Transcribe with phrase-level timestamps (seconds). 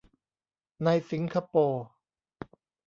[0.83, 1.83] ในสิงคโปร์